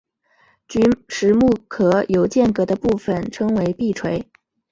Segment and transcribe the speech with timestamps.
[0.67, 4.25] 菊石目壳有间隔的部份称为闭锥。